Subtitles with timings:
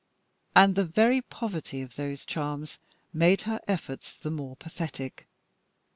[0.55, 2.79] And the very poverty of those charms
[3.13, 5.27] made her efforts the more pathetic.